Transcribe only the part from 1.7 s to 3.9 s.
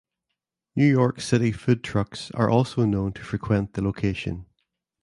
trucks are also known to frequent the